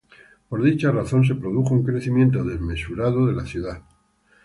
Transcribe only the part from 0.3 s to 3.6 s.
Por dicha razón se produjo un crecimiento desmesurado de la